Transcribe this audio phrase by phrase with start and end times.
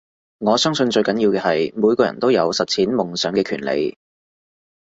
[0.39, 3.99] 我相信最重要嘅係每個人都有實踐夢想嘅權利